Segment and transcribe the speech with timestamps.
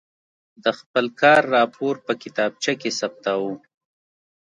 [0.63, 3.53] د خپل کار راپور په کتابچه کې ثبتاوه.